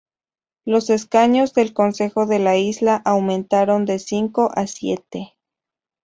[0.65, 5.35] Los escaños del Consejo de la Isla aumentaron de cinco a siete.